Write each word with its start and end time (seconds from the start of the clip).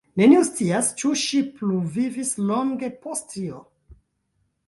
Neniu 0.19 0.39
scias 0.45 0.87
ĉu 1.01 1.11
ŝi 1.23 1.41
pluvivis 1.59 2.33
longe 2.51 2.91
post 3.05 3.31
tio. 3.35 3.61